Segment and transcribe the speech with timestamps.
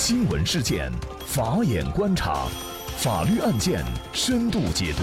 [0.00, 0.92] 新闻事件，
[1.26, 2.46] 法眼观察，
[2.98, 5.02] 法律案件深度解读，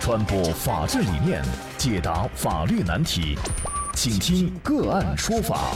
[0.00, 1.40] 传播法治理念，
[1.78, 3.38] 解答法律难题，
[3.94, 5.70] 请听个案说法。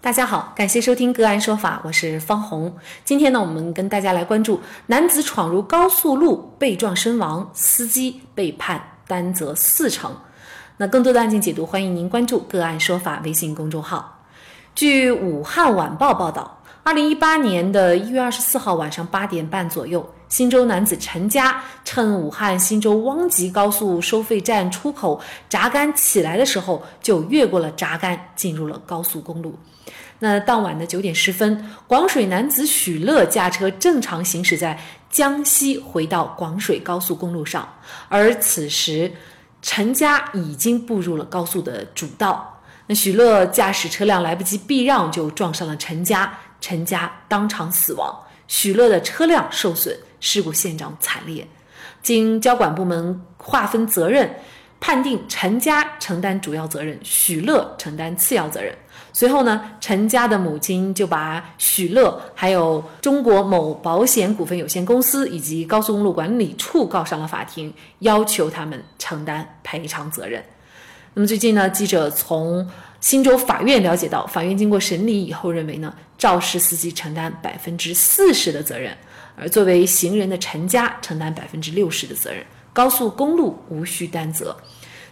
[0.00, 2.72] 大家好，感谢收听个案说法，我是方红。
[3.04, 10.16] 今天呢，我们跟大家来关注男子闯入高速路被撞身亡，司机被判担责四成。
[10.76, 14.14] 那更多的案件解读，欢迎您关注个案说法微信公众号。
[14.78, 29.58] 据武汉晚报报道，二零一八年的一月二十四号晚上八点半左右，新州男子陈佳趁武汉新州汪集高速收费站出口闸杆起来的时候，就越过了闸杆，进入了高速公路。
[30.20, 34.78] 那当晚的九点十分，广水男子许乐驾车正常行驶在
[35.10, 37.68] 江西回到广水高速公路上，
[38.08, 39.10] 而此时
[39.60, 42.54] 陈佳已经步入了高速的主道。
[42.88, 51.46] 那许乐驾驶车辆来不及避让，就撞上了陈家，陈家当场死亡，许乐的车辆受损，事故现场惨烈。
[52.02, 54.34] 经交管部门划分责任，
[54.80, 58.74] 判定陈家承担主要责任，许乐承担次要责任。
[59.12, 70.42] 随后呢，陈家的母亲就把许乐、还有中国某保险股份有限公司以及高速公路管理处告上了法庭，要求他们承担赔偿责任。
[71.14, 72.64] 那么最近呢，记者从
[73.00, 78.96] 新州法院了解到，法院经过审理以后认为呢，肇事司机承担百分之四十的责任，
[79.36, 84.56] 而作为行人的陈家承担百分之六十的责任，高速公路无需担责。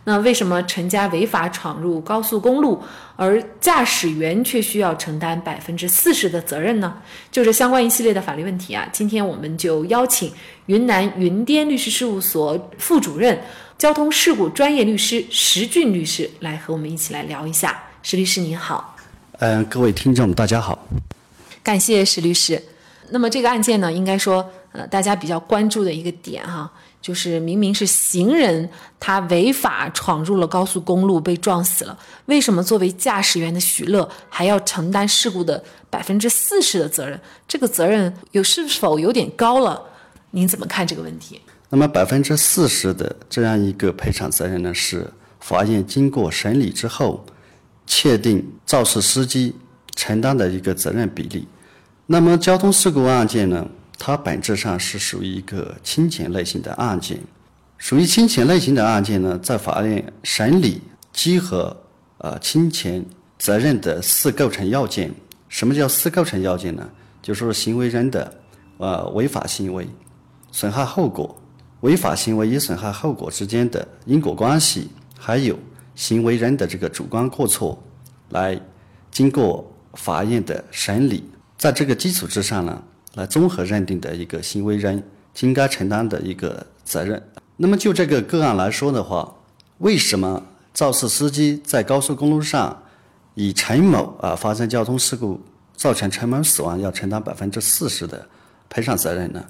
[0.03, 2.81] 那为什么陈家违法闯入高速公路，
[3.17, 6.97] 而驾驶员却需要承担百分之四十的责任呢？
[7.31, 10.33] 就这相关一系列的法律问题啊，今天我们就邀请
[10.67, 13.41] 云南云滇律师事务所副主任。
[13.79, 17.79] 交通事故专业律师石俊律师来和我们一起来聊一下。
[18.03, 18.97] 石律师您好，
[19.39, 20.79] 嗯，各位听众大家好，
[21.63, 22.63] 感谢石律师。
[23.11, 26.73] 那么这个案件呢，应该说，呃，大家比较关注的一个点哈，
[27.03, 28.67] 就是明明是行人
[28.99, 37.21] 他违法闯入了高速公路被撞死了，为什么作为驾驶员的许乐还要承担事故的百分之四十的责任？
[37.47, 39.83] 这个责任有是否有点高了？
[40.31, 41.43] 您怎么看这个问题？
[41.69, 45.11] 那么百分之四十的这样一个赔偿责任呢，是
[45.41, 47.25] 法院经过审理之后
[47.87, 49.55] 确定肇事司机
[49.95, 51.49] 承担的一个责任比例。
[52.07, 53.69] 那么交通事故案件呢，
[53.99, 57.19] 它本质上是属于一个侵权类型的案件。
[57.79, 60.81] 属于侵权类型的案件呢，在法院审理
[61.13, 61.77] 集合
[62.19, 63.05] 呃侵权
[63.39, 65.13] 责任的四构成要件。
[65.49, 66.89] 什么叫四构成要件呢？
[67.21, 68.33] 就是行为人的
[68.79, 69.89] 呃违法行为
[70.53, 71.37] 损害后果。
[71.81, 74.89] 违法行为与损害后果之间的因果关系，
[75.19, 75.59] 还有
[75.95, 77.83] 行为人的这个主观过错，
[78.31, 78.61] 来
[79.11, 81.25] 经过法院的审理，
[81.59, 82.83] 在这个基础之上呢，
[83.15, 85.03] 来综合认定的一个行为人
[85.41, 87.23] 应该承担的一个责任。
[87.57, 89.35] 那么就这个个案来说的话，
[89.79, 90.43] 为什么
[90.75, 92.83] 肇事司机在高速公路上
[93.35, 95.41] 以陈某啊发生交通事故，
[95.75, 98.27] 造成陈某死亡，要承担百分之四十的
[98.69, 99.45] 赔偿责任呢？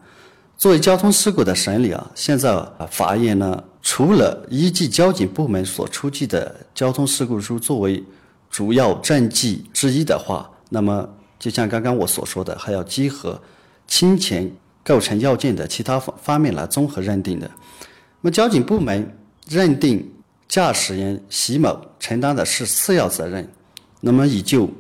[0.57, 8.03] 作为交通事故的审理啊，现在，法院呢，除了依据交警部门所出具的交通事故书作为
[8.49, 11.07] 主要证据之一的话，那么
[11.39, 13.39] 就像刚刚我所说的，还要集合
[13.87, 14.51] 侵权
[14.83, 17.47] 构成要件的其他方方面来综合认定的。
[18.23, 19.15] 那么交警部门
[19.47, 20.11] 认定
[20.49, 23.47] 驾驶员徐某承担的是次要责任，
[24.01, 24.71] 那么也就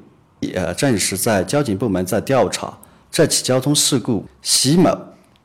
[0.54, 2.72] 呃证实在交警部门在调查
[3.10, 4.90] 这起交通事故，徐某。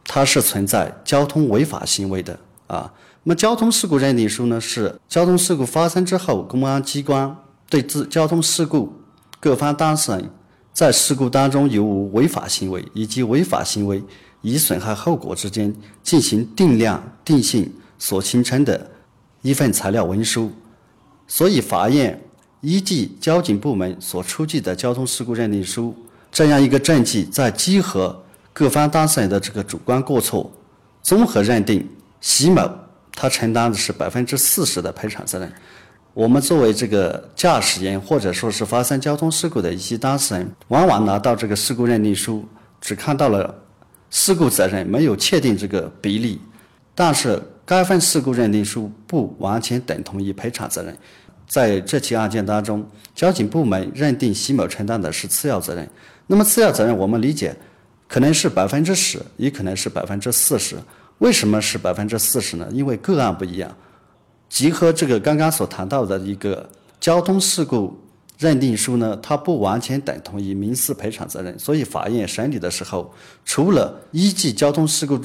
[0.06, 2.92] 它是存在交通违法行为的啊。
[3.24, 7.38] 那么交通事故认定书呢，是交通事故发生之后，公安机关
[7.70, 8.92] 对自交通事故
[9.40, 10.30] 各方当事人
[10.74, 14.04] 在事故当中有无违法行为，以及违法行为
[14.42, 18.90] 与损害后果之间进行定量定性所形成的
[19.44, 20.52] 一份材料文书。
[21.28, 22.20] 所以，法院
[22.62, 25.96] 依据交警部门所出具的交通事故认定书
[26.32, 28.24] 这样一个证据，在集合。
[28.54, 30.52] 各方当事人的这个主观过错，
[31.02, 31.88] 综合认定
[32.20, 32.70] 徐某
[33.14, 35.52] 他承担的是百分之四十的赔偿责任。
[36.14, 42.46] 我们作为这个驾驶员或者说是发生交通事故的一些当事人，往往拿到这个事故认定书，
[42.82, 43.56] 只看到了
[44.10, 46.42] 事故责任，没有确定这个比例。
[46.94, 50.96] 但是该份事故认定书不完全等同于赔偿责任。
[51.48, 55.90] 在这起案件当中，交警部门认定徐某承担的是次要责任。
[56.28, 57.56] 那么次要责任，我们理解。
[58.12, 60.76] 可能是百分之十，也可能是百分之四十。
[61.20, 62.68] 为什么是百分之四十呢？
[62.74, 63.74] 因为个案不一样。
[64.50, 66.70] 结合这个刚刚所谈到的一个
[67.00, 67.98] 交通事故
[68.38, 73.14] 认定书呢，它不完全等同于民事赔偿责任，所以法院审理的时候，
[73.46, 75.18] 除了依据交通事故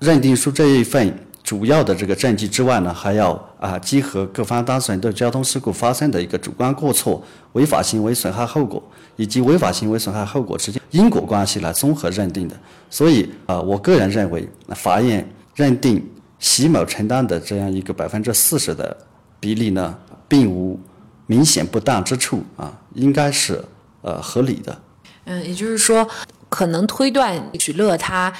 [0.00, 8.82] 认定书这一份主要的这个证据之外呢，还要啊结合各方当事人对交通事故发生的一个主观过错、违法行为损害后果
[9.14, 12.56] 以及违法行为损害后果之间因果关系来综合认定的。
[12.90, 15.24] 所以啊，我个人认为，法院
[15.54, 16.04] 认定
[16.40, 18.96] 习某承担的这样一个百分之四十的
[19.38, 20.80] 比例呢，并无。
[21.26, 23.58] 明显不当之处啊，应该是
[24.02, 24.78] 呃合理的。
[25.24, 26.06] 嗯，也就是说，
[26.50, 28.30] 可能推断许乐他。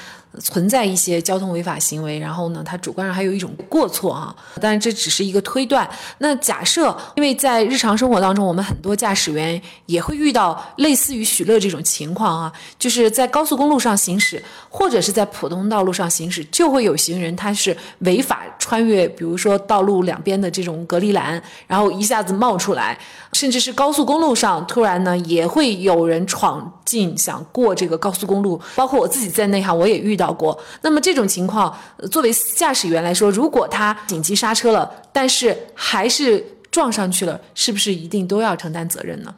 [0.40, 5.88] 存在一些交通违法行为，然后呢，他主观上还有一种过错啊，但是这只是一个推断。
[6.18, 22.98] 那假设，因为在日常生活当中，我们很多驾驶员也会遇到类似于许乐这种情况啊，就是在高速公路上行驶，或者是在普通道路上行驶，就会有行人他是违法穿越，比如说道路两边的这种隔离栏，然后一下子冒出来，
[23.34, 30.23] 甚至是高速公路上突然呢也会有人闯进想过这个高速公路，包括我自己在内哈，我也遇到。
[30.24, 31.76] 到过，那么这种情况，
[32.10, 39.34] 作为驾驶员来说，如果他紧急刹车了，但是还是撞上去了，是不是一定都要承担责任呢？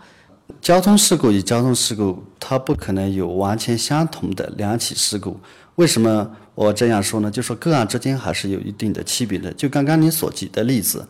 [0.61, 5.41] 交通事故与交通事故，它不可能有完全相同的两起事故。
[5.75, 7.29] 为什么我这样说呢？
[7.29, 9.53] 就说个案之间还是有一定的区别的。
[9.55, 11.05] 就刚刚你所举的例子，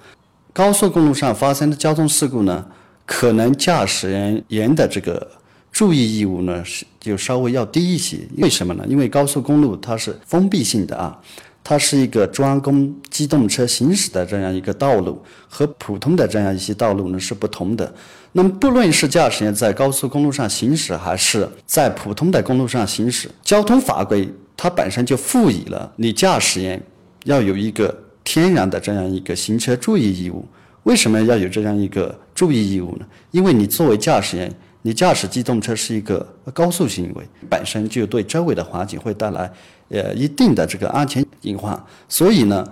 [0.55, 2.65] 高速公路上发生的交通事故呢，
[3.05, 5.31] 可能驾驶人员的这个。
[5.77, 8.85] 注意义务呢是就稍微要低一些，为什么呢？
[8.89, 11.21] 因为高速公路它是封闭性的啊，
[11.63, 17.95] 它是一个专供机动车行驶的这样一个道路，和普通的这样一些道路呢是不同的。
[18.33, 24.27] 那么不论是驾驶员在高速公路上行驶，还是在普通的公路上行驶，交通法规
[24.57, 26.83] 它本身就赋予了你驾驶员
[27.25, 27.95] 要有一个
[28.25, 30.43] 天然的这样一个行车注意义务。
[30.85, 33.05] 为什么要有这样一个注意义务呢？
[33.31, 34.51] 因为你作为驾驶员。
[34.87, 36.25] 你驾驶机动车是一个
[36.55, 39.53] 高速行为，本身就对周围的环境会带来
[39.89, 41.77] 呃一定的这个安全隐患，
[42.09, 42.65] 所以呢，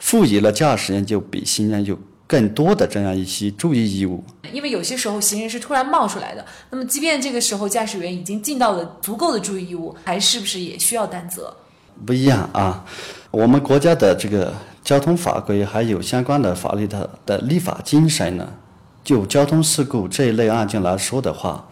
[0.00, 1.96] 赋予了驾驶员就比行人有
[2.26, 4.24] 更多的这样一些注意义务。
[4.52, 11.54] 因为有些时候行人是突然冒出来的，那么即便这个时候驾驶员已经尽到了足够的注意义务，还是不是也需要担责？
[12.04, 12.84] 不一样啊，
[13.30, 14.52] 我们国家的这个
[14.82, 18.52] 交通法规还有相关的法律的的立法精神呢。
[19.02, 21.66] 就交通事故这一类案件来说的话，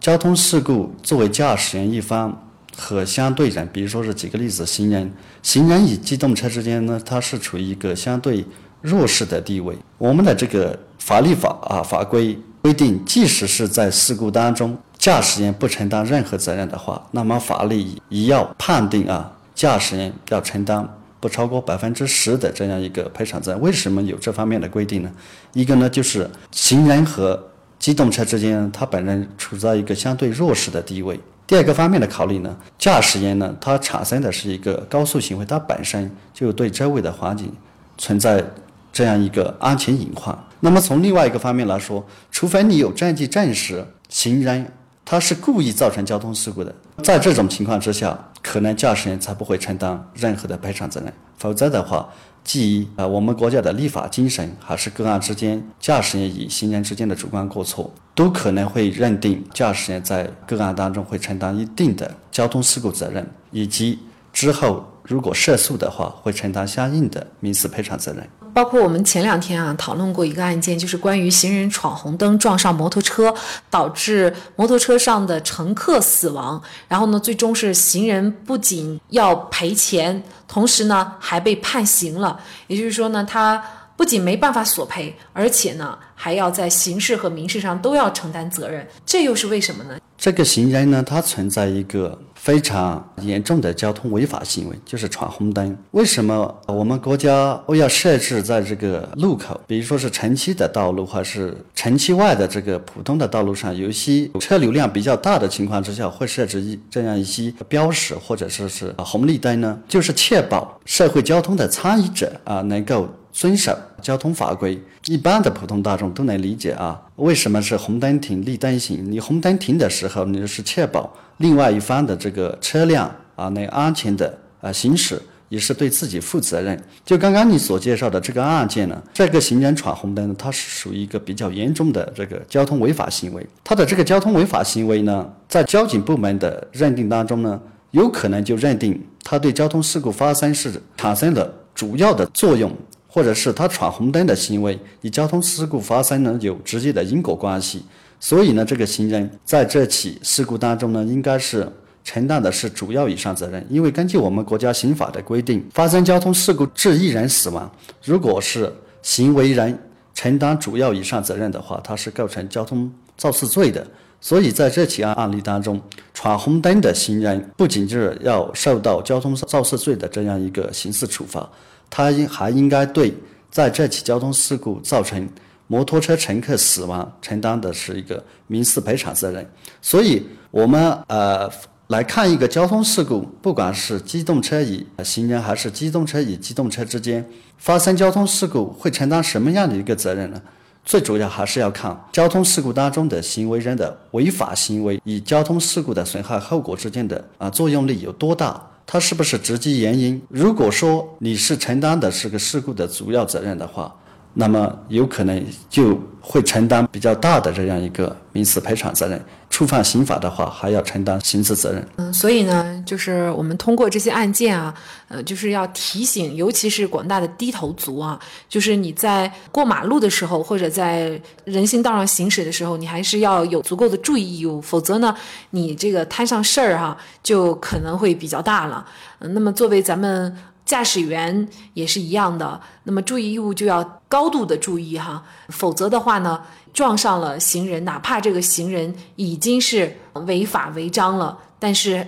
[0.00, 2.46] 交通事故作为驾驶员一方
[2.76, 8.44] 和相对人，比如说是举个例子，行人，行人与机动车之间呢，它是处于一个相对
[8.80, 9.76] 弱势的地位。
[9.98, 20.88] 我们的这个法律法啊法规规定，即使是在事故当中，驾驶员不承担任何责任的话，那么法律也要判定啊，驾驶员要承担。
[21.22, 25.12] 不超过百分之十的这样一个赔偿责任，为什么有这方面的规定呢？
[25.52, 27.40] 一个呢，就是行人和
[27.78, 31.20] 机动车之间，他本人处在一个相对弱势的地位。
[31.46, 37.54] 第二个方面的考虑呢，驾驶员呢，他产生的是一个高速行为，他本身就对周围的环境
[37.96, 38.44] 存在
[38.92, 40.36] 这样一个安全隐患。
[40.58, 44.72] 那么从另外一个方面来说，除非你有证据证实行人
[45.04, 48.28] 他是故意造成交通事故的，在这种情况之下。
[48.42, 52.08] 可能驾驶员才不会承担任何的赔偿责任，否则的话，
[52.42, 64.00] 基于啊我们国家的立法精神，还是个案之间驾驶员与行人之间的主观过错，都可能会认定驾驶员在个案当中会承担一定的交通事故责任，以及
[64.32, 68.26] 之后如果涉诉的话，会承担相应的民事赔偿责任。
[68.54, 73.34] 包括我们前两天啊讨论过一个案件，就是关于行人闯红灯撞上摩托车，
[73.68, 76.60] 导致摩托车上的乘客死亡。
[76.88, 82.40] 然后呢，最终是行人不仅要赔钱，同时呢还被判刑了。
[82.66, 83.62] 也就是说呢，他
[83.96, 88.86] 不仅没办法索赔，而且呢还要在刑事和民事上都要承担责任。
[89.04, 89.98] 这又是为什么呢？
[90.16, 92.18] 这个行人呢，他存在一个。
[92.42, 95.78] 非常严重的交通违法行为就是闯红灯。
[95.92, 109.78] 为什么我们国家我要设置在这个路口，比如说是城区的道路，还是城区外的这个普通的道路上，有些车流量比较大的情况之下，会设置一这样一些标识或者说是红绿灯呢？
[109.86, 114.80] 就是确保社会交通的参与者啊能够遵守交通法规。
[115.06, 119.10] 一般的普通大众都能理解啊，为什么是红灯停，绿灯行？
[119.10, 121.12] 你红灯停的时候，你就是确保。
[121.38, 126.80] 另外一方的这个车辆啊，能安全的啊行驶，也是对自己负责任。
[127.04, 133.44] 就刚刚你所介绍的这个案件呢，这个行人闯红灯，它是属于一个比较严重的这个交通违法行为。
[133.64, 137.60] 他的这个交通违法行为呢，在交警部门的认定当中呢，
[137.90, 142.70] 有可能就认定他对交通事故发生是产生了主要的作用
[143.14, 147.84] 或者是他闯红灯的行为与交通事故发生呢有直接的因果关系，
[148.18, 151.70] 所以呢，这个行人在这起事故当中呢，应该是
[152.02, 153.62] 承担的是主要以上责任。
[153.68, 157.70] 因为根据我们国家刑法的规定，发生交通事故致一人死亡，
[158.02, 159.78] 如果是行为人
[160.14, 163.86] 承担主要以上责任的话，他是构成交通肇事罪的。
[164.22, 165.78] 所以在这起案案例当中，
[166.14, 171.46] 闯红灯的行人不仅是要受到交通肇事罪的这样一个刑事处罚。
[171.94, 173.14] 他应还应该对
[173.50, 175.28] 在这起交通事故造成
[175.66, 179.46] 摩托车乘客死亡承担的是一个民事赔偿责任。
[179.82, 181.50] 所以，我们呃
[181.88, 187.22] 来看一个交通事故，不管是机动车与行人，还是机动车与机动车之间
[187.58, 190.40] 发生交通事故，会承担什么样的一个责任呢？
[190.84, 198.60] 最主要还是要看交通事故当中的行为人的违法行为与交通事故的损害后果之间的啊作用力有多大。
[198.86, 200.20] 他是不是直接原因？
[200.28, 203.94] 如果说你是承担的是个事故的主要责任的话，
[204.34, 209.22] 那么有可能就会承担比较大的这样一个民事赔偿责任。
[209.50, 211.86] 触犯刑法的话，还要承担刑事责任。
[211.96, 214.74] 嗯，所以呢，就是我们通过这些案件啊，
[215.08, 225.14] 呃，就是要提醒，尤其是广大的低头族啊，就是你在过马路的时候，或者在人行道上行驶的时候，你还是要有足够的注意义务，否则呢，
[225.50, 228.82] 你这个摊上事儿哈，就可能会比较大了。
[229.18, 230.34] 嗯，那么作为咱们
[230.72, 236.40] 驾驶员也是一样的，那么注意义务就要高度的注意哈，否则的话呢。
[236.72, 239.94] 撞上了行人，哪怕这个行人已经是
[240.26, 242.06] 违法违章了，但是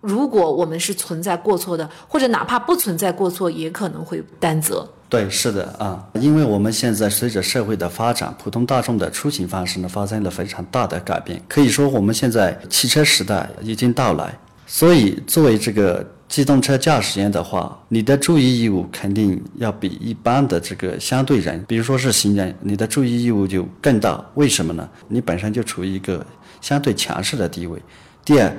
[0.00, 4.88] 如果我们是存在过错的，或者哪怕不存在过错，也可能会担责。
[5.10, 14.34] 对，是的啊，因为我们现在随着社会的发展，普通大众的出行方式呢发生了非常大的改变，可以说我们现在汽车时代已经到来，
[14.66, 16.02] 所以作为这个。
[16.28, 24.24] 机动车驾驶员的话，你的注意义务肯定要比一般的这个相对人，比如说是行人，你的注意义务就更大。
[24.34, 24.88] 为什么呢？
[25.08, 26.24] 你本身就处于一个
[26.60, 27.80] 相对强势的地位。
[28.24, 28.56] 第二。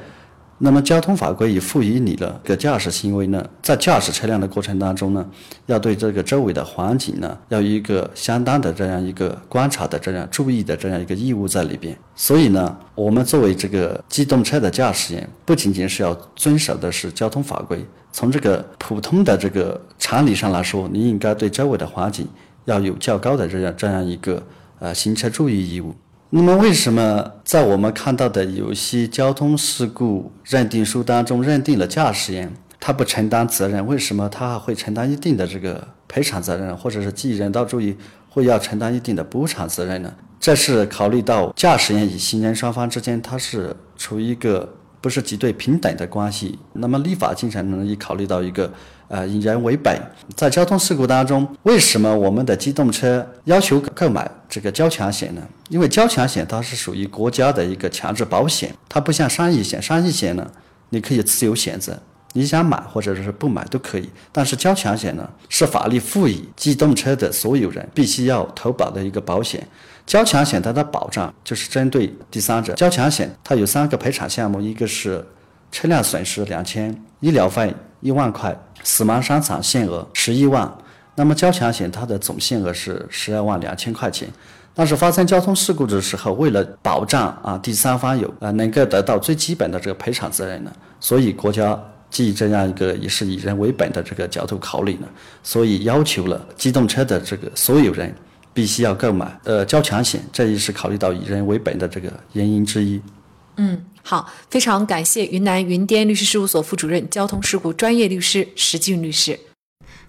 [0.62, 5.26] 那么交通法规也赋予你了个驾驶行为呢，在驾驶车辆的过程当中呢，
[5.68, 11.98] 要对这个周围的环境呢，要有一个相当的这样一个观察的这样注意的这样一个义务在里边。
[12.14, 17.80] 所以呢，我们作为这个机动车的驾驶员，不仅仅是要遵守的是交通法规，
[18.12, 22.28] 从这个普通的这个常理上来说，你应该对周围的环境
[22.66, 24.44] 要有较高的这样这样一个
[24.80, 25.96] 呃行车注意义务。
[26.32, 33.86] 那么，为什么在我们看到的有些交通事故认定书当中认定了驾驶员他不承担责任？
[33.88, 37.98] 为什么他还会承担一定的这个赔偿责任，或者是记人道主义
[38.30, 40.14] 会要承担一定的补偿责任呢？
[40.40, 46.58] 这是考虑到驾驶员与行人双方之间他是处于一个不是极对平等的关系。
[46.74, 48.72] 那么，立法精神呢也考虑到一个。
[49.12, 50.00] 呃，以人为本，
[50.36, 55.42] 在交通事故当中，为什么我们的机动车要求购买这个交强险呢？
[55.70, 60.48] 因为交强险它是属于国家的一个强制保险，它不像商业险，商业险呢，
[60.90, 62.00] 你可以自由选择，
[62.34, 64.08] 你想买或者是不买都可以。
[64.32, 69.68] 但是交强险呢，是法律赋予机动车的所有人必须要投保的一个保险。
[70.10, 75.24] 交强险它的保障就是针对第三者，交强险它有三个赔偿项目，一个是
[75.72, 78.60] 车辆损失两千，医疗费一万块。
[78.84, 80.68] 死亡伤残限额十一万，
[81.14, 84.28] 那么交强险它的总限额是十二万两千块钱。
[84.74, 95.08] 但是发生交通事故的时候，为了保障啊第三方有啊能够得到最基本的这个赔偿责任呢，所以国家基于这样一个也是以人为本的这个角度考虑呢，
[95.44, 98.12] 所以要求了机动车的这个所有人
[98.60, 103.02] 必须要购买呃交强险，这也是考虑到以人为本的这个原因之一。
[103.56, 103.86] 嗯。
[104.02, 109.40] 好，非常感谢云南云巅律师事务所副主任、交通事故专业律师石俊律师。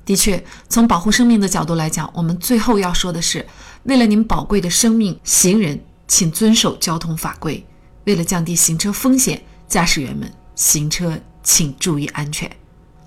[0.04, 3.46] 的确，从保护生命的角度来讲，我们最后要说的是，
[3.84, 5.78] 为了您宝贵的生命，行人
[6.08, 7.64] 请遵守交通法规。
[8.04, 12.50] 为了降低行车风险，驾驶员们行车请注意安全。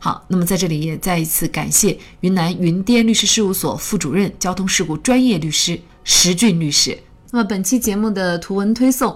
[0.04, 7.00] 好，那么在这里也再一次感谢云南云滇律师事务所副主任、交通事故专业律师石俊律师。
[7.32, 9.16] 那么本期节目的图文推送。